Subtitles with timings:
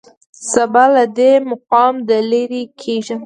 [0.53, 3.19] سبا له دې مقامه لېرې کېږم.